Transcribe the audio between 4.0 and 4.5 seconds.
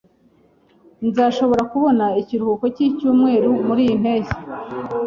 mpeshyi